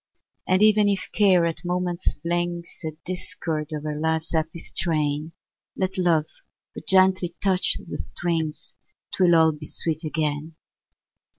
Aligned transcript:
And 0.47 0.63
even 0.63 0.89
if 0.89 1.11
Care 1.11 1.45
at 1.45 1.63
moments 1.63 2.13
flings 2.13 2.79
A 2.83 2.93
discord 3.05 3.69
o'er 3.71 3.99
life's 3.99 4.31
happy 4.33 4.57
strain, 4.57 5.31
Let 5.77 5.95
Love 5.95 6.25
but 6.73 6.87
gently 6.87 7.35
touch 7.39 7.75
the 7.77 7.99
strings, 7.99 8.73
'Twill 9.11 9.35
all 9.35 9.51
be 9.51 9.67
sweet 9.67 10.03
again! 10.03 10.55